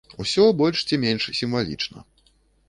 [0.23, 2.03] Усё больш ці менш сімвалічна.